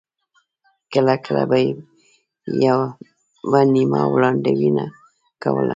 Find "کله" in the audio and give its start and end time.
0.93-1.15, 1.25-1.43